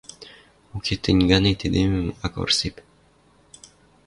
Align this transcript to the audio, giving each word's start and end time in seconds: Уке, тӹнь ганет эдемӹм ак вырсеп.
Уке, 0.75 0.95
тӹнь 1.03 1.23
ганет 1.31 1.59
эдемӹм 1.67 2.07
ак 2.25 2.33
вырсеп. 2.39 2.75